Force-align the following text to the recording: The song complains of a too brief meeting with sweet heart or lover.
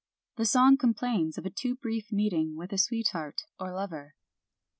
The 0.37 0.47
song 0.47 0.77
complains 0.77 1.37
of 1.37 1.45
a 1.45 1.51
too 1.51 1.75
brief 1.75 2.11
meeting 2.11 2.55
with 2.57 2.75
sweet 2.81 3.09
heart 3.09 3.43
or 3.59 3.71
lover. 3.71 4.15